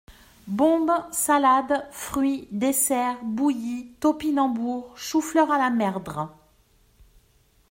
Bombe, 0.47 0.89
salade, 1.11 1.87
fruits, 1.91 2.47
dessert, 2.49 3.19
bouilli, 3.23 3.93
topinambours, 3.99 4.97
choux-fleurs 4.97 5.51
à 5.51 5.59
la 5.59 5.69
merdre. 5.69 6.35